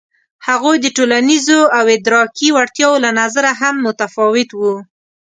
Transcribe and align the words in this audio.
هغوی 0.47 0.75
د 0.81 0.87
ټولنیزو 0.97 1.59
او 1.77 1.85
ادراکي 1.97 2.49
وړتیاوو 2.53 3.01
له 3.05 3.09
نظره 3.19 3.51
هم 3.61 3.75
متفاوت 3.87 4.49
وو. 4.59 4.75